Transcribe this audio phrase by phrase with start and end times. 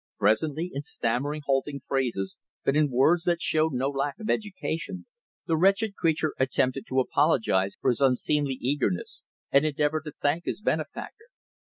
[0.17, 5.05] Presently, in stammering, halting phrases, but in words that showed no lack of education,
[5.45, 10.59] the wretched creature attempted to apologize for his unseemly eagerness, and endeavored to thank his
[10.63, 11.25] benefactor.